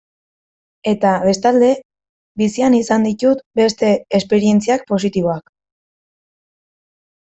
[0.91, 1.69] Eta, bestalde,
[2.43, 5.57] bizian izan ditut beste esperientziak, positiboak.